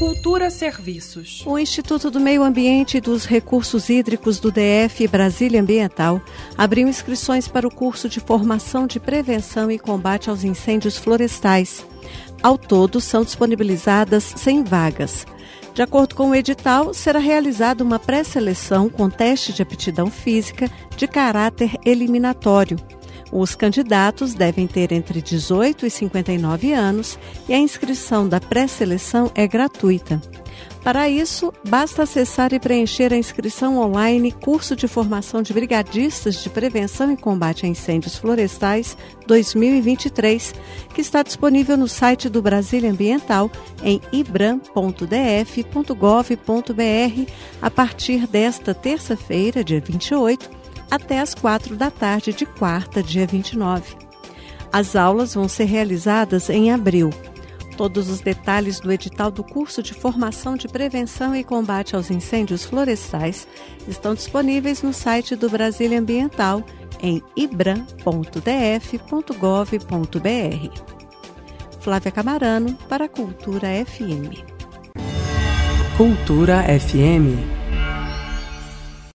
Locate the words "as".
54.72-54.94